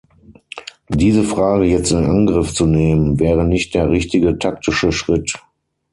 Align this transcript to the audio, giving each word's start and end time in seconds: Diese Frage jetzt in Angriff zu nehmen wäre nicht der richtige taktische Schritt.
Diese 0.89 1.23
Frage 1.23 1.65
jetzt 1.65 1.91
in 1.91 2.05
Angriff 2.05 2.55
zu 2.55 2.65
nehmen 2.65 3.19
wäre 3.19 3.45
nicht 3.45 3.75
der 3.75 3.91
richtige 3.91 4.39
taktische 4.39 4.91
Schritt. 4.91 5.33